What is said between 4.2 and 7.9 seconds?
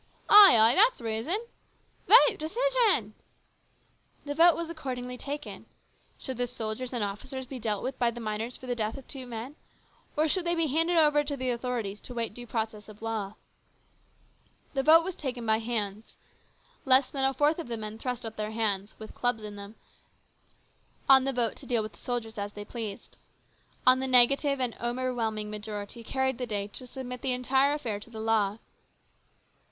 The vote was accordingly taken. Should the soldiers and officers be dealt